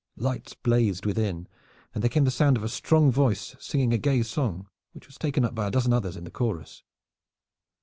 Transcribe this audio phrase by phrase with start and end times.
[0.17, 1.47] Lights blazed within,
[1.93, 5.15] and there came the sound of a strong voice singing a gay song which was
[5.19, 6.81] taken up by a dozen others in the chorus.